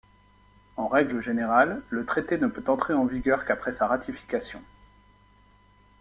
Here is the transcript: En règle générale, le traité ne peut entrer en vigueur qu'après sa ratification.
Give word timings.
En 0.77 0.87
règle 0.87 1.21
générale, 1.21 1.83
le 1.91 2.07
traité 2.07 2.39
ne 2.39 2.47
peut 2.47 2.71
entrer 2.71 2.95
en 2.95 3.05
vigueur 3.05 3.45
qu'après 3.45 3.71
sa 3.71 3.85
ratification. 3.85 4.59